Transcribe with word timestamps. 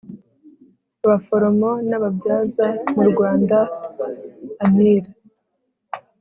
Abaforomo 1.05 1.69
n 1.89 1.91
ababyaza 1.97 2.65
mu 2.93 3.03
rwanda 3.09 3.57
anir 4.65 5.03